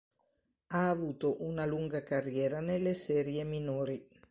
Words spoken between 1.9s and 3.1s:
carriera nelle